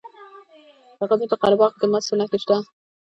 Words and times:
د 0.97 1.01
غزني 1.09 1.25
په 1.31 1.37
قره 1.41 1.55
باغ 1.59 1.71
کې 1.73 1.79
د 1.81 1.85
مسو 1.91 2.13
نښې 2.19 2.37
شته. 2.43 2.57